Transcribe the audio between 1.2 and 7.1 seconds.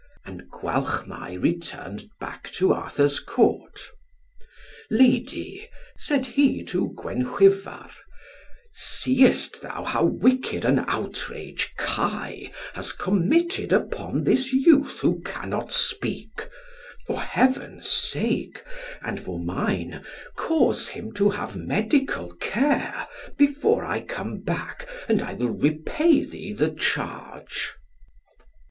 returned back to Arthur's Court. "Lady," said he to